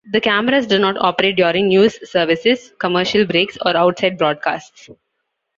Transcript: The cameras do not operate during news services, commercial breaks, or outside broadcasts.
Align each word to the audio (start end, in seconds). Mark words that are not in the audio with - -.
The 0.11 0.19
cameras 0.19 0.65
do 0.65 0.79
not 0.79 0.97
operate 0.97 1.35
during 1.35 1.67
news 1.67 2.09
services, 2.09 2.73
commercial 2.79 3.23
breaks, 3.27 3.55
or 3.63 3.77
outside 3.77 4.17
broadcasts. 4.17 4.89